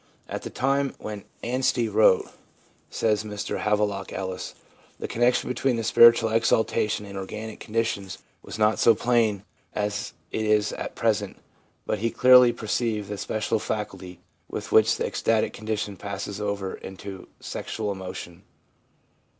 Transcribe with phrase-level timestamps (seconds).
[0.27, 2.27] 'At the time when Anstie wrote/
[2.89, 4.55] says Mr Havelock Ellis,'
[4.99, 9.43] the connection between spiritual exaltation and organic conditions was not so plain
[9.75, 11.37] as it is at present,
[11.85, 14.19] but he had clearly perceived the special facility
[14.49, 18.41] with which the ecstatic condition passes over into sexual emotion.